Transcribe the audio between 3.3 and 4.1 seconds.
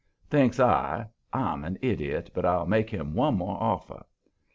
more offer."